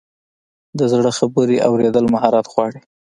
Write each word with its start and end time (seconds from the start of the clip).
د 0.77 0.79
زړه 0.91 1.11
خبرې 1.19 1.57
اورېدل 1.67 2.05
مهارت 2.13 2.45
غواړي. 2.53 2.79